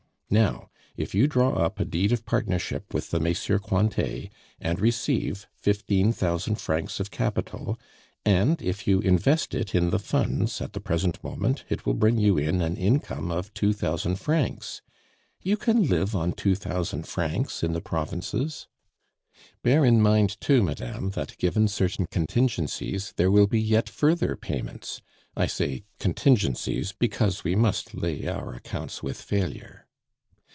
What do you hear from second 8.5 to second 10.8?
if you invest it in the funds at the